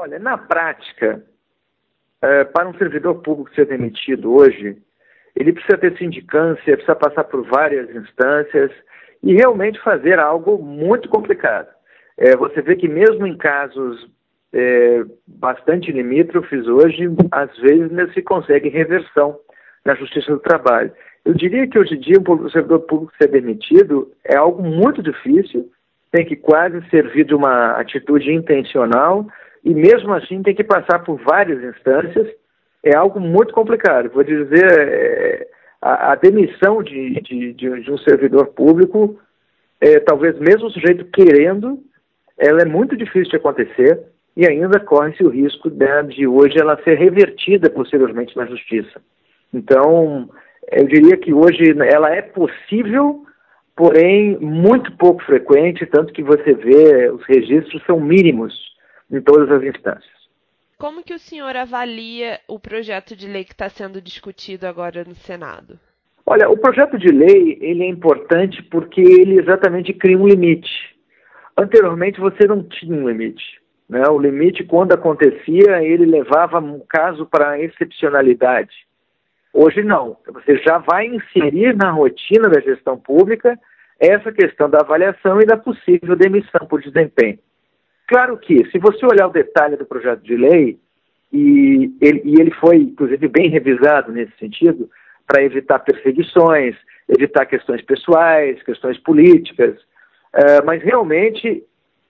[0.00, 1.22] Olha, na prática,
[2.22, 4.78] é, para um servidor público ser demitido hoje,
[5.36, 8.70] ele precisa ter sindicância, precisa passar por várias instâncias
[9.22, 11.68] e realmente fazer algo muito complicado.
[12.16, 14.10] É, você vê que mesmo em casos
[14.54, 19.38] é, bastante limítrofes hoje, às vezes ainda se consegue reversão
[19.84, 20.92] na Justiça do Trabalho.
[21.26, 25.70] Eu diria que hoje em dia um servidor público ser demitido é algo muito difícil,
[26.10, 29.26] tem que quase servir de uma atitude intencional
[29.64, 32.28] e mesmo assim tem que passar por várias instâncias.
[32.82, 34.10] É algo muito complicado.
[34.10, 35.48] Vou dizer, é,
[35.82, 39.18] a, a, demissão de, de, de, de, um servidor público,
[39.80, 41.78] é, talvez mesmo o sujeito querendo,
[42.38, 44.00] ela é muito difícil de acontecer
[44.34, 49.02] e ainda corre-se o risco de, de hoje ela ser revertida posteriormente na justiça.
[49.52, 50.30] Então,
[50.72, 53.24] eu diria que hoje ela é possível,
[53.76, 58.70] porém muito pouco frequente, tanto que você vê os registros são mínimos
[59.10, 60.20] em todas as instâncias.
[60.78, 65.14] Como que o senhor avalia o projeto de lei que está sendo discutido agora no
[65.14, 65.78] Senado?
[66.24, 70.70] Olha, o projeto de lei ele é importante porque ele exatamente cria um limite.
[71.56, 73.60] Anteriormente você não tinha um limite.
[73.88, 74.08] Né?
[74.08, 78.72] O limite, quando acontecia, ele levava um caso para excepcionalidade.
[79.52, 80.16] Hoje não.
[80.32, 83.58] Você já vai inserir na rotina da gestão pública
[83.98, 87.38] essa questão da avaliação e da possível demissão por desempenho.
[88.10, 90.76] Claro que, se você olhar o detalhe do projeto de lei,
[91.32, 94.90] e ele, e ele foi, inclusive, bem revisado nesse sentido,
[95.24, 96.74] para evitar perseguições,
[97.08, 99.76] evitar questões pessoais, questões políticas,
[100.34, 101.62] uh, mas realmente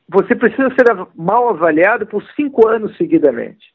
[0.09, 3.75] você precisa ser mal avaliado por cinco anos seguidamente.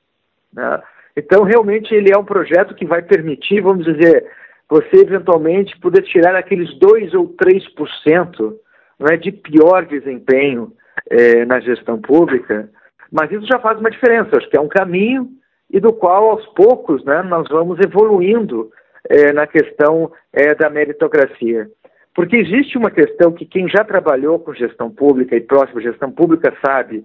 [0.51, 0.81] Né?
[1.15, 4.25] Então, realmente, ele é um projeto que vai permitir, vamos dizer,
[4.67, 8.55] você eventualmente poder tirar aqueles 2 ou 3%
[8.97, 10.73] não é, de pior desempenho
[11.09, 12.69] é, na gestão pública,
[13.11, 14.37] mas isso já faz uma diferença.
[14.37, 15.29] Acho que é um caminho
[15.69, 18.71] e do qual, aos poucos, né, nós vamos evoluindo
[19.09, 21.69] é, na questão é, da meritocracia.
[22.13, 26.55] Porque existe uma questão que quem já trabalhou com gestão pública e próxima gestão pública
[26.65, 27.03] sabe,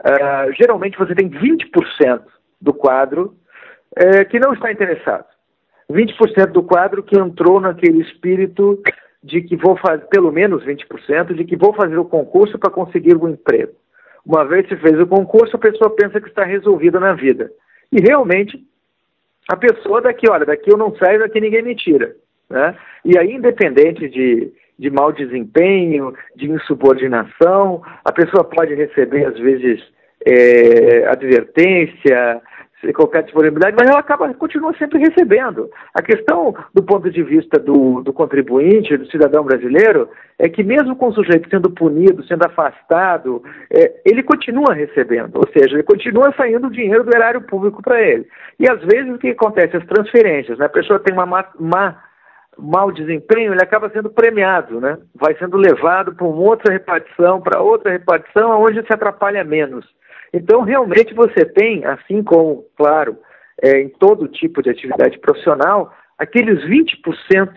[0.00, 2.22] uh, geralmente você tem 20%
[2.58, 3.34] do quadro
[3.94, 5.26] é, que não está interessado.
[5.90, 8.80] 20% do quadro que entrou naquele espírito
[9.26, 13.16] de que vou fazer, pelo menos 20%, de que vou fazer o concurso para conseguir
[13.16, 13.72] um emprego.
[14.24, 17.50] Uma vez que fez o concurso, a pessoa pensa que está resolvida na vida.
[17.90, 18.56] E realmente,
[19.48, 22.14] a pessoa daqui, olha, daqui eu não saio, daqui ninguém me tira.
[22.48, 22.76] Né?
[23.04, 29.82] E aí, independente de, de mau desempenho, de insubordinação, a pessoa pode receber, às vezes,
[30.24, 32.40] é, advertência,
[32.92, 35.70] qualquer disponibilidade, mas ela acaba, continua sempre recebendo.
[35.94, 40.94] A questão, do ponto de vista do, do contribuinte, do cidadão brasileiro, é que mesmo
[40.94, 46.34] com o sujeito sendo punido, sendo afastado, é, ele continua recebendo, ou seja, ele continua
[46.36, 48.26] saindo dinheiro do erário público para ele.
[48.60, 49.76] E às vezes o que acontece?
[49.76, 50.66] As transferências, né?
[50.66, 52.02] a pessoa tem uma má, má
[52.58, 54.98] mau desempenho, ele acaba sendo premiado, né?
[55.14, 59.86] vai sendo levado para uma outra repartição, para outra repartição, onde se atrapalha menos.
[60.32, 63.16] Então, realmente, você tem, assim como, claro,
[63.62, 67.50] é, em todo tipo de atividade profissional, aqueles 20%,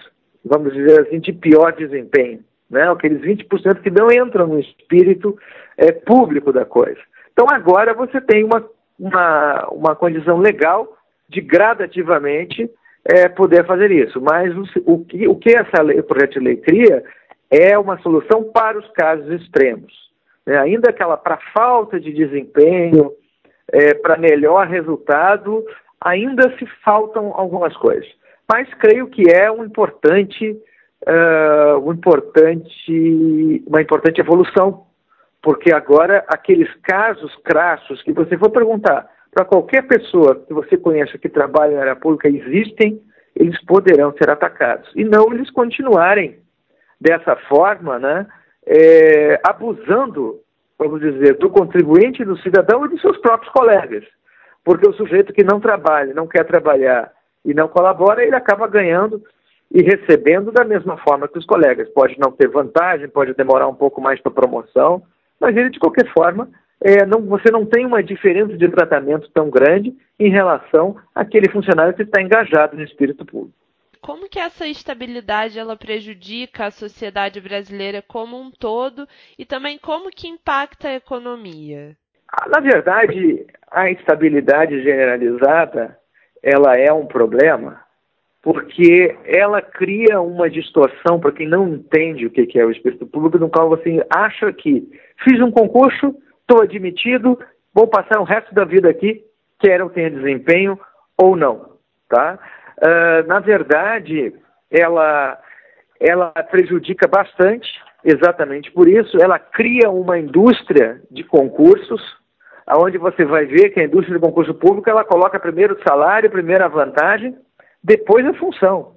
[0.46, 2.90] vamos dizer assim, de pior desempenho, né?
[2.90, 5.38] aqueles 20% que não entram no espírito
[5.78, 7.00] é, público da coisa.
[7.34, 8.66] Então, agora você tem uma,
[8.98, 10.98] uma, uma condição legal
[11.28, 12.70] de gradativamente
[13.06, 14.22] é, poder fazer isso.
[14.22, 17.04] Mas o, o, que, o que essa lei, o projeto de lei cria
[17.50, 20.09] é uma solução para os casos extremos
[20.46, 23.12] é, ainda aquela para falta de desempenho,
[23.72, 25.64] é, para melhor resultado,
[26.02, 28.08] ainda se faltam algumas coisas.
[28.52, 30.52] Mas creio que é um importante,
[31.08, 34.88] uh, um importante, uma importante evolução,
[35.42, 41.18] porque agora aqueles casos crassos que você for perguntar para qualquer pessoa que você conheça
[41.18, 43.00] que trabalha na área pública existem,
[43.36, 44.90] eles poderão ser atacados.
[44.96, 46.40] E não eles continuarem
[47.00, 48.26] dessa forma, né,
[48.70, 50.40] é, abusando,
[50.78, 54.04] vamos dizer, do contribuinte, do cidadão e dos seus próprios colegas.
[54.64, 57.12] Porque o sujeito que não trabalha, não quer trabalhar
[57.44, 59.24] e não colabora, ele acaba ganhando
[59.72, 61.90] e recebendo da mesma forma que os colegas.
[61.90, 65.02] Pode não ter vantagem, pode demorar um pouco mais para promoção,
[65.40, 66.48] mas ele, de qualquer forma,
[66.80, 71.94] é, não, você não tem uma diferença de tratamento tão grande em relação àquele funcionário
[71.94, 73.69] que está engajado no espírito público
[74.02, 79.08] como que essa estabilidade ela prejudica a sociedade brasileira como um todo
[79.38, 81.96] e também como que impacta a economia?
[82.32, 85.98] Ah, na verdade, a instabilidade generalizada
[86.42, 87.82] ela é um problema
[88.42, 93.38] porque ela cria uma distorção para quem não entende o que é o espírito público,
[93.38, 94.88] no qual você acha que
[95.24, 97.38] fiz um concurso, estou admitido,
[97.74, 99.24] vou passar o resto da vida aqui,
[99.60, 100.80] quer eu tenha desempenho
[101.18, 101.78] ou não.
[102.08, 102.40] Tá?
[102.82, 104.34] Uh, na verdade,
[104.72, 105.38] ela,
[106.00, 107.70] ela prejudica bastante,
[108.04, 109.22] exatamente por isso.
[109.22, 112.02] Ela cria uma indústria de concursos,
[112.68, 116.30] onde você vai ver que a indústria de concurso público ela coloca primeiro o salário,
[116.30, 117.36] primeiro a vantagem,
[117.84, 118.96] depois a função.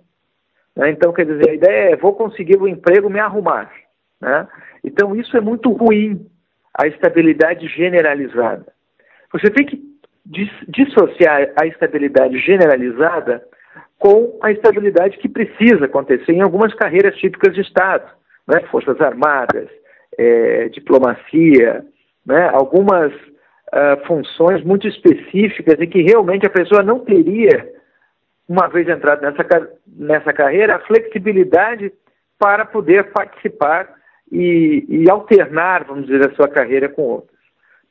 [0.76, 0.90] Né?
[0.90, 3.72] Então, quer dizer, a ideia é vou conseguir o um emprego, me arrumar.
[4.20, 4.46] Né?
[4.84, 6.26] Então, isso é muito ruim,
[6.78, 8.66] a estabilidade generalizada.
[9.32, 9.82] Você tem que
[10.68, 13.42] dissociar a estabilidade generalizada
[14.02, 18.10] com a estabilidade que precisa acontecer em algumas carreiras típicas de Estado,
[18.48, 18.58] né?
[18.68, 19.68] Forças Armadas,
[20.18, 21.86] é, diplomacia,
[22.26, 22.50] né?
[22.52, 27.72] algumas uh, funções muito específicas em que realmente a pessoa não teria,
[28.48, 31.92] uma vez entrado nessa, nessa carreira, a flexibilidade
[32.40, 33.88] para poder participar
[34.32, 37.38] e, e alternar, vamos dizer, a sua carreira com outras.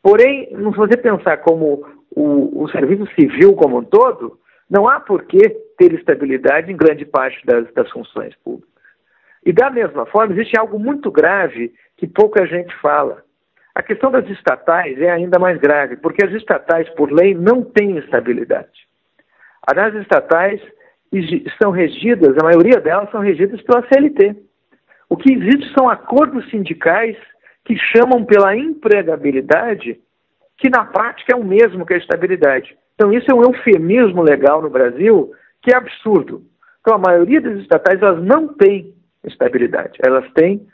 [0.04, 4.41] Porém, se você pensar como o, o serviço civil como um todo,
[4.72, 8.72] não há por que ter estabilidade em grande parte das, das funções públicas.
[9.46, 13.22] E da mesma forma, existe algo muito grave que pouca gente fala.
[13.76, 17.98] A questão das estatais é ainda mais grave, porque as estatais, por lei, não têm
[17.98, 18.88] estabilidade.
[19.68, 20.62] As estatais
[21.62, 24.38] são regidas, a maioria delas são regidas pela CLT.
[25.10, 27.18] O que existe são acordos sindicais
[27.66, 30.00] que chamam pela empregabilidade
[30.58, 32.78] que na prática é o mesmo que a estabilidade.
[33.02, 36.44] Então, isso é um eufemismo legal no Brasil que é absurdo.
[36.82, 38.94] Então, a maioria das estatais elas não têm
[39.24, 39.98] estabilidade.
[40.06, 40.68] Elas têm.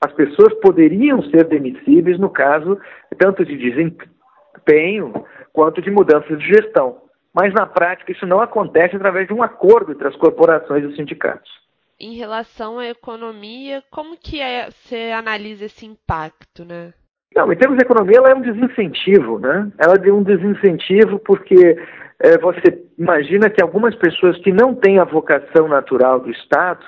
[0.00, 2.76] As pessoas poderiam ser demissíveis no caso
[3.18, 7.02] tanto de desempenho quanto de mudanças de gestão.
[7.32, 10.96] Mas, na prática, isso não acontece através de um acordo entre as corporações e os
[10.96, 11.52] sindicatos.
[12.00, 16.92] Em relação à economia, como que é, você analisa esse impacto, né?
[17.34, 19.70] Não, em termos de economia, ela é um desincentivo, né?
[19.78, 21.76] Ela é um desincentivo porque
[22.20, 26.84] é, você imagina que algumas pessoas que não têm a vocação natural do Estado,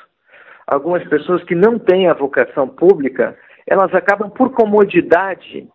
[0.66, 3.36] algumas pessoas que não têm a vocação pública,
[3.66, 5.66] elas acabam por comodidade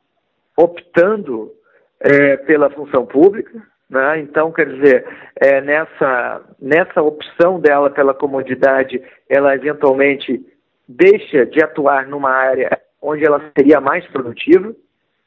[0.56, 1.52] optando
[2.00, 3.52] é, pela função pública,
[3.90, 4.20] né?
[4.20, 5.06] Então, quer dizer,
[5.36, 10.46] é, nessa, nessa opção dela pela comodidade, ela eventualmente
[10.88, 14.74] deixa de atuar numa área onde ela seria mais produtiva,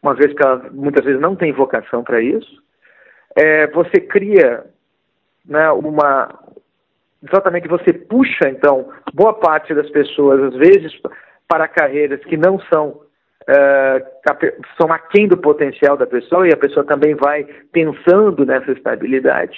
[0.03, 2.63] uma vez que ela muitas vezes não tem vocação para isso.
[3.37, 4.65] É, você cria
[5.47, 6.39] né, uma.
[7.23, 10.93] Exatamente, você puxa, então, boa parte das pessoas, às vezes,
[11.47, 13.01] para carreiras que não são
[13.43, 19.57] uh, são aquém do potencial da pessoa e a pessoa também vai pensando nessa estabilidade.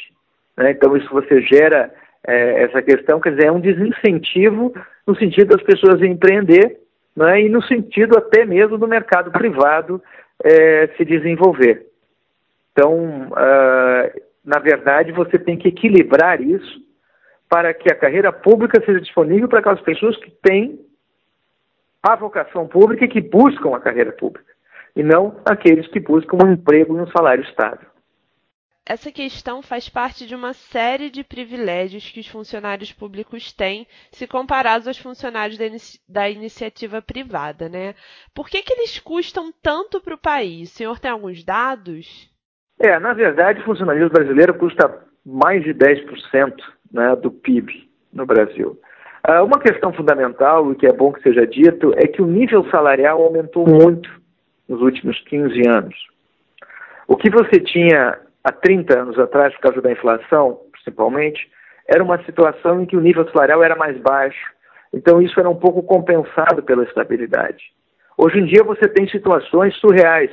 [0.57, 0.73] Né?
[0.73, 1.91] Então, isso você gera
[2.27, 4.73] é, essa questão, quer dizer, é um desincentivo
[5.07, 6.84] no sentido das pessoas empreender
[7.17, 10.03] né, e no sentido até mesmo do mercado privado
[10.43, 11.87] é, se desenvolver.
[12.73, 16.83] Então, uh, na verdade, você tem que equilibrar isso
[17.49, 20.81] para que a carreira pública seja disponível para aquelas pessoas que têm
[22.03, 24.53] a vocação pública e que buscam a carreira pública,
[24.97, 27.94] e não aqueles que buscam um emprego e um salário estável
[28.87, 34.27] essa questão faz parte de uma série de privilégios que os funcionários públicos têm se
[34.27, 37.95] comparados aos funcionários da, inici da iniciativa privada, né?
[38.35, 40.71] Por que, que eles custam tanto para o país?
[40.71, 42.31] O senhor tem alguns dados?
[42.79, 46.55] É, na verdade, o funcionalismo brasileiro custa mais de 10%
[46.93, 48.79] né, do PIB no Brasil.
[49.27, 52.69] Uh, uma questão fundamental, e que é bom que seja dito, é que o nível
[52.71, 54.11] salarial aumentou muito
[54.69, 55.95] nos últimos 15 anos.
[57.09, 61.51] O que você tinha há 30 anos atrás, por causa da inflação, principalmente,
[61.89, 64.53] era uma situação em que o nível salarial era mais baixo.
[64.93, 67.73] Então, isso era um pouco compensado pela estabilidade.
[68.17, 70.31] Hoje em dia, você tem situações surreais.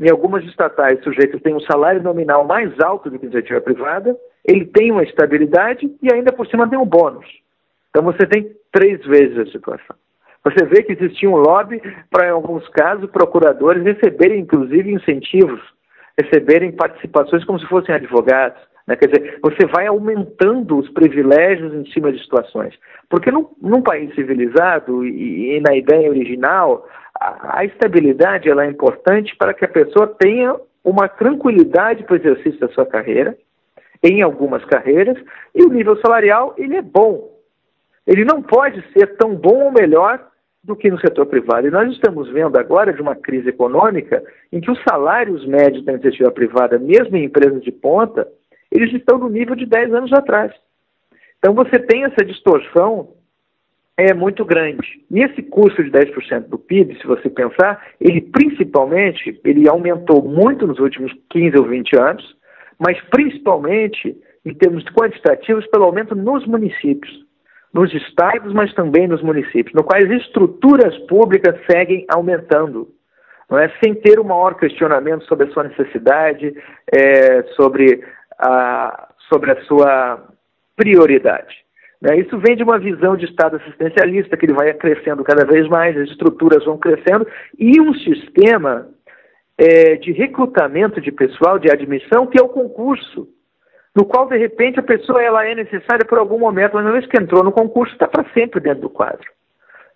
[0.00, 3.60] Em algumas estatais, o sujeito tem um salário nominal mais alto do que a iniciativa
[3.60, 7.26] privada, ele tem uma estabilidade e ainda por cima tem um bônus.
[7.90, 9.94] Então, você tem três vezes a situação.
[10.44, 11.80] Você vê que existia um lobby
[12.10, 15.60] para, em alguns casos, procuradores receberem, inclusive, incentivos
[16.20, 18.60] receberem participações como se fossem advogados.
[18.86, 18.96] Né?
[18.96, 22.74] Quer dizer, você vai aumentando os privilégios em cima de situações.
[23.08, 26.86] Porque num, num país civilizado e, e, na ideia original,
[27.18, 32.16] a, a estabilidade ela é importante para que a pessoa tenha uma tranquilidade para o
[32.16, 33.36] exercício da sua carreira,
[34.02, 35.16] em algumas carreiras,
[35.54, 37.30] e o nível salarial ele é bom.
[38.04, 40.31] Ele não pode ser tão bom ou melhor
[40.64, 41.66] do que no setor privado.
[41.66, 45.92] E nós estamos vendo agora de uma crise econômica em que os salários médios da
[45.92, 48.28] iniciativa privada, mesmo em empresas de ponta,
[48.70, 50.52] eles estão no nível de 10 anos atrás.
[51.38, 53.08] Então você tem essa distorção
[53.96, 55.02] é muito grande.
[55.10, 60.66] E esse custo de 10% do PIB, se você pensar, ele principalmente, ele aumentou muito
[60.66, 62.36] nos últimos 15 ou 20 anos,
[62.78, 67.21] mas principalmente em termos quantitativos pelo aumento nos municípios,
[67.72, 72.88] nos estados, mas também nos municípios, no quais as estruturas públicas seguem aumentando,
[73.50, 73.70] é?
[73.82, 76.54] sem ter um maior questionamento sobre a sua necessidade,
[76.92, 78.04] é, sobre,
[78.38, 80.28] a, sobre a sua
[80.76, 81.62] prioridade.
[82.00, 82.18] Né?
[82.18, 85.96] Isso vem de uma visão de Estado assistencialista, que ele vai crescendo cada vez mais,
[85.96, 87.26] as estruturas vão crescendo,
[87.58, 88.88] e um sistema
[89.56, 93.28] é, de recrutamento de pessoal, de admissão, que é o concurso,
[93.94, 97.06] no qual, de repente, a pessoa ela é necessária por algum momento, mas uma vez
[97.06, 99.30] que entrou no concurso, está para sempre dentro do quadro.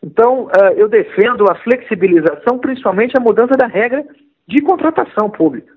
[0.03, 4.05] Então, uh, eu defendo a flexibilização, principalmente a mudança da regra
[4.47, 5.73] de contratação pública.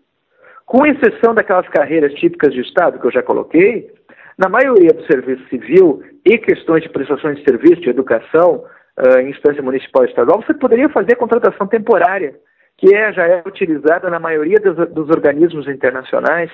[0.65, 3.89] Com exceção daquelas carreiras típicas de Estado que eu já coloquei,
[4.37, 8.65] na maioria do serviço civil e questões de prestações de serviço, de educação,
[8.97, 12.35] uh, em instância municipal e estadual, você poderia fazer contratação temporária,
[12.77, 16.51] que é, já é utilizada na maioria dos, dos organismos internacionais,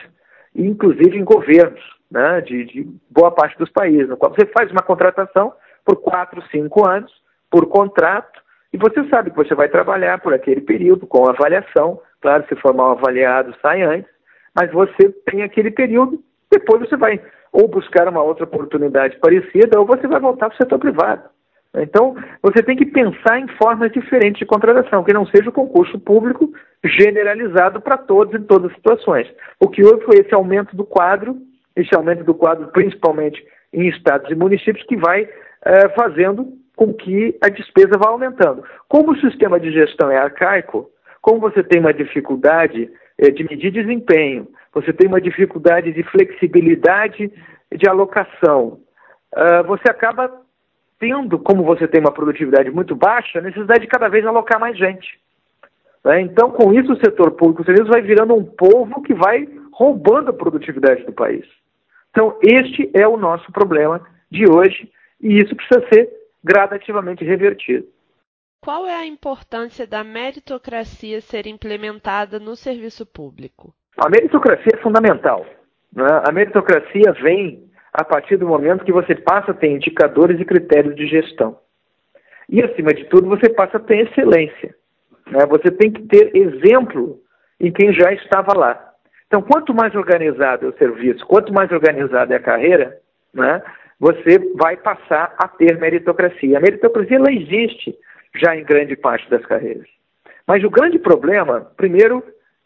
[0.55, 4.81] inclusive em governos né, de, de, boa parte dos países, no qual você faz uma
[4.81, 7.11] contratação por quatro, cinco anos,
[7.49, 8.41] por contrato,
[8.73, 12.73] e você sabe que você vai trabalhar por aquele período com avaliação, claro, se for
[12.73, 14.09] mal avaliado, sai antes,
[14.53, 16.21] mas você tem aquele período,
[16.51, 17.21] depois você vai
[17.51, 21.23] ou buscar uma outra oportunidade parecida, ou você vai voltar para o setor privado.
[21.77, 25.99] Então, você tem que pensar em formas diferentes de contratação, que não seja o concurso
[25.99, 26.51] público
[26.83, 29.27] generalizado para todos em todas as situações.
[29.59, 31.37] O que houve foi esse aumento do quadro,
[31.75, 35.27] esse aumento do quadro principalmente em estados e municípios, que vai
[35.65, 38.63] é, fazendo com que a despesa vá aumentando.
[38.87, 40.89] Como o sistema de gestão é arcaico,
[41.21, 47.31] como você tem uma dificuldade é, de medir desempenho, você tem uma dificuldade de flexibilidade
[47.73, 48.79] de alocação.
[49.33, 50.31] Uh, você acaba
[50.99, 54.77] tendo, como você tem uma produtividade muito baixa, a necessidade de cada vez alocar mais
[54.77, 55.19] gente.
[56.03, 56.21] Né?
[56.21, 60.33] Então, com isso, o setor público serviços vai virando um povo que vai roubando a
[60.33, 61.45] produtividade do país.
[62.11, 66.09] Então, este é o nosso problema de hoje e isso precisa ser
[66.43, 67.87] gradativamente revertido.
[68.61, 73.73] Qual é a importância da meritocracia ser implementada no serviço público?
[73.97, 75.45] A meritocracia é fundamental.
[75.93, 76.07] Né?
[76.23, 77.64] A meritocracia vem
[77.97, 81.57] a partir do momento que você passa a ter indicadores e critérios de gestão.
[82.49, 84.75] E, acima de tudo, você passa a ter excelência.
[85.27, 85.45] Né?
[85.47, 87.19] Você tem que ter exemplo
[87.59, 88.93] em quem já estava lá.
[89.27, 92.97] Então, quanto mais organizado é o serviço, quanto mais organizada é a carreira,
[93.33, 93.61] né,
[93.99, 96.57] você vai passar a ter meritocracia.
[96.57, 97.95] A meritocracia ela existe
[98.35, 99.87] já em grande parte das carreiras.
[100.45, 102.23] Mas o grande problema, primeiro,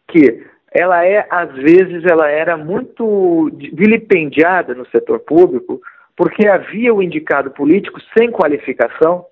[0.08, 5.82] que ela é, às vezes, ela era muito vilipendiada no setor público,
[6.16, 9.26] porque havia o indicado político sem qualificação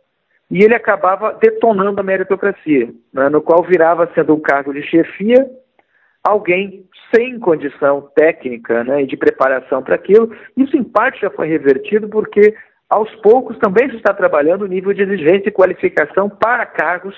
[0.49, 5.45] e ele acabava detonando a meritocracia, né, no qual virava, sendo um cargo de chefia,
[6.23, 10.33] alguém sem condição técnica né, e de preparação para aquilo.
[10.55, 12.55] Isso, em parte, já foi revertido porque,
[12.89, 17.15] aos poucos, também se está trabalhando o nível de exigência e qualificação para cargos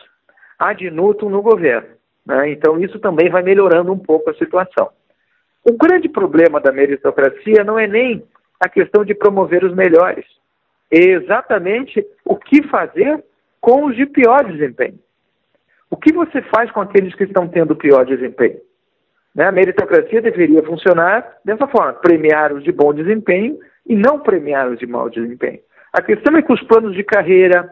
[0.58, 1.99] ad nutum no governo.
[2.26, 2.52] Né?
[2.52, 4.90] Então, isso também vai melhorando um pouco a situação.
[5.64, 8.24] O grande problema da meritocracia não é nem
[8.60, 10.26] a questão de promover os melhores,
[10.92, 13.24] é exatamente o que fazer
[13.62, 15.00] com os de pior desempenho.
[15.90, 18.60] O que você faz com aqueles que estão tendo pior desempenho?
[19.34, 19.46] Né?
[19.48, 23.58] A meritocracia deveria funcionar dessa forma: premiar os de bom desempenho
[23.88, 25.60] e não premiar os de mau desempenho.
[25.94, 27.72] A questão é que os planos de carreira,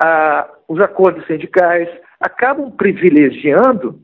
[0.00, 1.88] a, os acordos sindicais,
[2.20, 4.00] acabam privilegiando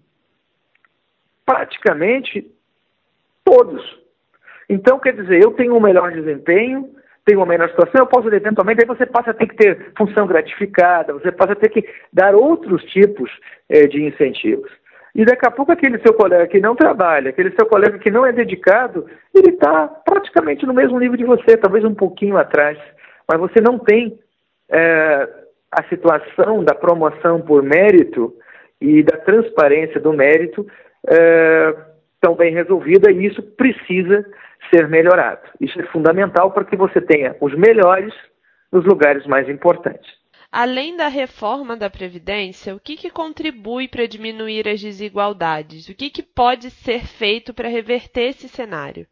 [1.45, 2.51] praticamente
[3.45, 3.83] todos.
[4.69, 6.89] Então, quer dizer, eu tenho um melhor desempenho,
[7.25, 10.27] tenho uma melhor situação, eu posso eventualmente, aí você passa a ter que ter função
[10.27, 13.31] gratificada, você passa a ter que dar outros tipos
[13.69, 14.71] eh, de incentivos.
[15.15, 18.25] E daqui a pouco aquele seu colega que não trabalha, aquele seu colega que não
[18.25, 22.79] é dedicado, ele está praticamente no mesmo nível de você, talvez um pouquinho atrás.
[23.29, 24.19] Mas você não tem
[24.71, 25.29] é,
[25.73, 28.35] a situação da promoção por mérito
[28.79, 30.67] e da transparência do mérito
[31.09, 31.75] é,
[32.21, 34.25] tão bem resolvida e isso precisa
[34.73, 35.41] ser melhorado.
[35.59, 38.13] Isso é fundamental para que você tenha os melhores
[38.71, 40.11] nos lugares mais importantes.
[40.51, 45.89] Além da reforma da Previdência, o que, que contribui para diminuir as desigualdades?
[45.89, 49.07] O que, que pode ser feito para reverter esse cenário?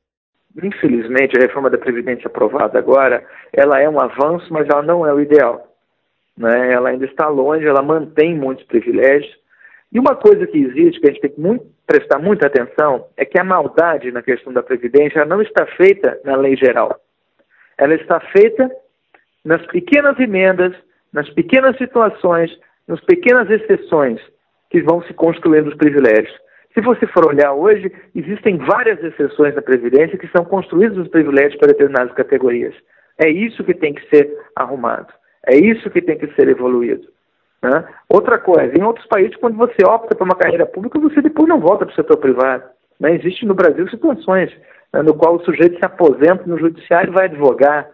[0.62, 5.14] Infelizmente, a reforma da Previdência aprovada agora, ela é um avanço, mas ela não é
[5.14, 5.69] o ideal.
[6.40, 6.72] Né?
[6.72, 9.38] Ela ainda está longe, ela mantém muitos privilégios.
[9.92, 13.24] E uma coisa que existe, que a gente tem que muito, prestar muita atenção, é
[13.24, 16.98] que a maldade na questão da Previdência não está feita na lei geral.
[17.76, 18.70] Ela está feita
[19.44, 20.74] nas pequenas emendas
[21.12, 22.50] nas pequenas situações,
[22.86, 24.20] nas pequenas exceções
[24.70, 26.32] que vão se construindo os privilégios.
[26.72, 31.56] Se você for olhar hoje, existem várias exceções na Previdência que são construídos os privilégios
[31.56, 32.74] para determinadas categorias.
[33.18, 35.12] É isso que tem que ser arrumado.
[35.46, 37.08] É isso que tem que ser evoluído.
[37.62, 37.84] Né?
[38.08, 41.60] Outra coisa, em outros países, quando você opta por uma carreira pública, você depois não
[41.60, 42.64] volta para o setor privado.
[42.98, 43.14] Né?
[43.14, 44.50] Existe no Brasil situações
[44.92, 47.88] né, no qual o sujeito se aposenta no judiciário e vai advogar.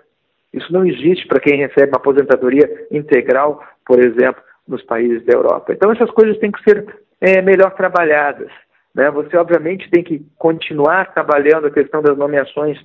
[0.52, 5.72] Isso não existe para quem recebe uma aposentadoria integral, por exemplo, nos países da Europa.
[5.72, 6.86] Então essas coisas têm que ser
[7.20, 8.50] é, melhor trabalhadas.
[8.94, 9.10] Né?
[9.10, 12.78] Você obviamente tem que continuar trabalhando a questão das nomeações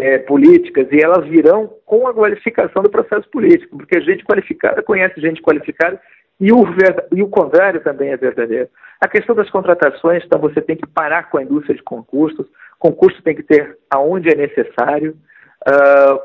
[0.00, 5.20] é, políticas e elas virão com a qualificação do processo político, porque gente qualificada conhece
[5.20, 6.00] gente qualificada
[6.40, 6.64] e o,
[7.12, 8.68] e o contrário também é verdadeiro.
[9.00, 12.46] A questão das contratações, então você tem que parar com a indústria de concursos,
[12.78, 15.16] concurso tem que ter aonde é necessário,
[15.68, 16.18] uh,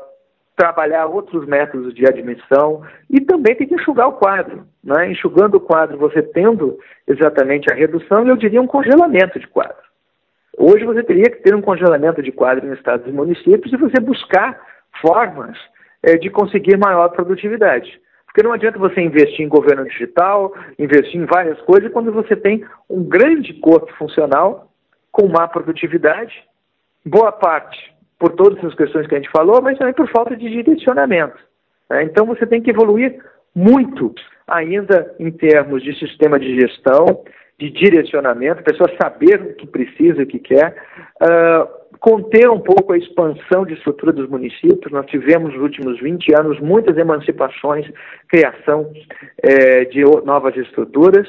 [0.56, 4.66] trabalhar outros métodos de admissão e também tem que enxugar o quadro.
[4.82, 5.10] Né?
[5.10, 9.89] Enxugando o quadro, você tendo exatamente a redução, eu diria um congelamento de quadro.
[10.62, 13.98] Hoje você teria que ter um congelamento de quadro em estados e municípios e você
[13.98, 14.60] buscar
[15.00, 15.56] formas
[16.02, 17.98] é, de conseguir maior produtividade.
[18.26, 22.62] Porque não adianta você investir em governo digital, investir em várias coisas, quando você tem
[22.90, 24.70] um grande corpo funcional
[25.10, 26.34] com má produtividade,
[27.06, 30.46] boa parte por todas essas questões que a gente falou, mas também por falta de
[30.46, 31.38] direcionamento.
[31.88, 32.02] Né?
[32.02, 33.18] Então você tem que evoluir
[33.54, 34.14] muito
[34.46, 37.24] ainda em termos de sistema de gestão,
[37.60, 40.74] de direcionamento, a pessoa saber o que precisa, o que quer,
[41.20, 41.68] uh,
[42.00, 44.90] conter um pouco a expansão de estrutura dos municípios.
[44.90, 47.86] Nós tivemos nos últimos 20 anos muitas emancipações,
[48.28, 48.90] criação
[49.42, 51.28] eh, de novas estruturas.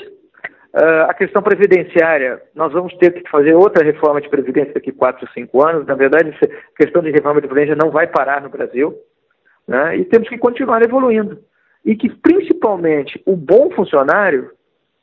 [0.74, 5.28] Uh, a questão previdenciária, nós vamos ter que fazer outra reforma de previdência daqui 4
[5.28, 5.86] ou 5 anos.
[5.86, 8.96] Na verdade, a questão de reforma de previdência não vai parar no Brasil.
[9.68, 9.98] Né?
[9.98, 11.40] E temos que continuar evoluindo.
[11.84, 14.52] E que, principalmente, o bom funcionário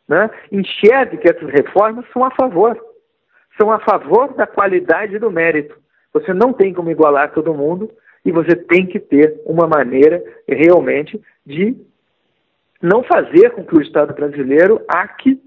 [0.09, 2.79] né, enxergue que essas reformas são a favor.
[3.61, 5.77] São a favor da qualidade e do mérito.
[6.12, 7.90] Você não tem como igualar todo mundo
[8.25, 11.77] e você tem que ter uma maneira realmente de
[12.81, 15.40] não fazer com que o Estado brasileiro aque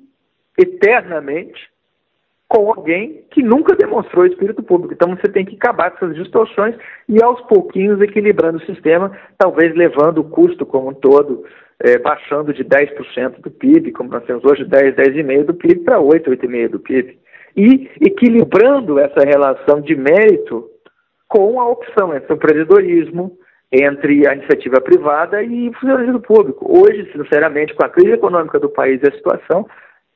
[0.57, 1.71] eternamente
[2.51, 4.93] com alguém que nunca demonstrou espírito público.
[4.93, 6.75] Então você tem que acabar com essas distorções
[7.07, 11.45] e aos pouquinhos equilibrando o sistema, talvez levando o custo como um todo
[11.83, 15.99] é, baixando de 10% do PIB, como nós temos hoje, 10, 10,5% do PIB, para
[15.99, 17.17] 8, 8,5% do PIB.
[17.57, 20.69] E equilibrando essa relação de mérito
[21.27, 23.37] com a opção entre o empreendedorismo,
[23.71, 26.65] entre a iniciativa privada e o público.
[26.69, 29.65] Hoje, sinceramente, com a crise econômica do país e a situação,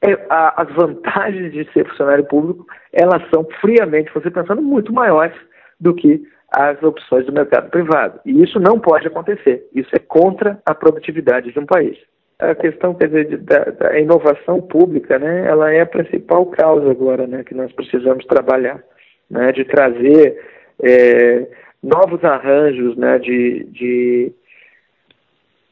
[0.02, 5.36] é, a, as vantagens de ser funcionário público, elas são friamente, você pensando, muito maiores
[5.80, 6.22] do que
[6.56, 8.22] as opções do mercado privado.
[8.26, 9.68] E isso não pode acontecer.
[9.76, 11.98] Isso é contra a produtividade de um país.
[12.40, 17.28] A questão, quer dizer, da, da inovação pública, né, ela é a principal causa agora,
[17.28, 18.82] né, que nós precisamos trabalhar,
[19.30, 20.42] né, de trazer
[20.82, 21.48] é,
[21.84, 24.34] novos arranjos, né, de, de,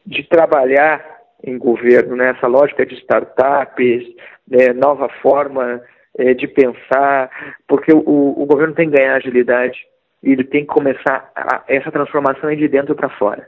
[0.05, 1.01] de trabalhar
[1.45, 4.03] em governo, né, essa lógica de startups,
[4.49, 5.81] né, nova forma
[6.17, 7.29] é, de pensar,
[7.67, 9.79] porque o, o governo tem que ganhar agilidade,
[10.31, 13.47] ele tem que começar a, essa transformação de dentro para fora.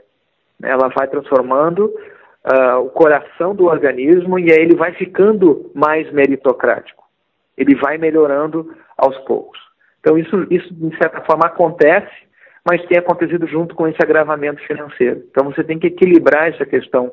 [0.62, 7.04] Ela vai transformando uh, o coração do organismo e aí ele vai ficando mais meritocrático.
[7.56, 9.58] Ele vai melhorando aos poucos.
[10.00, 12.12] Então isso, isso de certa forma acontece,
[12.68, 15.24] mas tem acontecido junto com esse agravamento financeiro.
[15.30, 17.12] Então você tem que equilibrar essa questão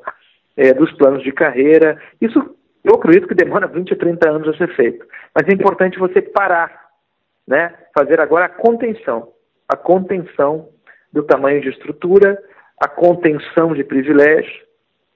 [0.58, 2.02] é, dos planos de carreira.
[2.20, 5.06] Isso eu acredito que demora 20 ou 30 anos a ser feito.
[5.34, 6.90] Mas é importante você parar,
[7.48, 7.74] né?
[7.96, 9.32] fazer agora a contenção
[9.68, 10.70] a contenção
[11.12, 12.42] do tamanho de estrutura,
[12.80, 14.54] a contenção de privilégios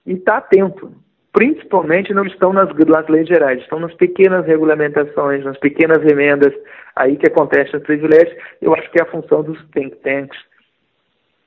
[0.05, 0.91] e está atento.
[1.33, 6.53] Principalmente não estão nas, nas, leis gerais, estão nas pequenas regulamentações, nas pequenas emendas,
[6.95, 8.35] aí que acontecem os privilégios.
[8.61, 10.39] Eu acho que é a função dos think tanks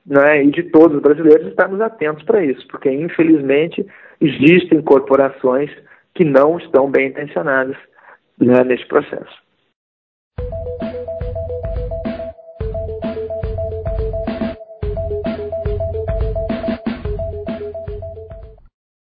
[0.05, 3.85] né, e de todos os brasileiros estarmos atentos para isso, porque infelizmente
[4.19, 5.71] existem corporações
[6.13, 7.77] que não estão bem intencionadas
[8.39, 9.40] né, nesse processo.